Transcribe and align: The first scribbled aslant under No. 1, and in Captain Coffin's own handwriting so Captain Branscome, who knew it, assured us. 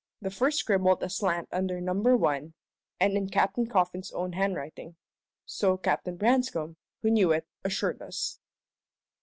The 0.19 0.31
first 0.31 0.57
scribbled 0.57 1.03
aslant 1.03 1.47
under 1.51 1.79
No. 1.79 1.93
1, 1.93 2.55
and 2.99 3.13
in 3.15 3.29
Captain 3.29 3.67
Coffin's 3.67 4.11
own 4.11 4.33
handwriting 4.33 4.95
so 5.45 5.77
Captain 5.77 6.17
Branscome, 6.17 6.77
who 7.03 7.11
knew 7.11 7.31
it, 7.31 7.45
assured 7.63 8.01
us. 8.01 8.39